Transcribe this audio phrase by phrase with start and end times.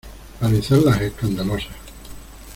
[0.39, 1.75] para izar las escandalosas.